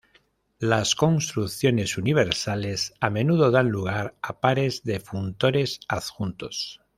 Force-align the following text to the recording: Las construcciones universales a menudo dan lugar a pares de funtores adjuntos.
Las 0.57 0.95
construcciones 0.95 1.95
universales 1.95 2.95
a 2.99 3.11
menudo 3.11 3.51
dan 3.51 3.69
lugar 3.69 4.15
a 4.23 4.39
pares 4.39 4.83
de 4.83 4.99
funtores 4.99 5.79
adjuntos. 5.87 6.81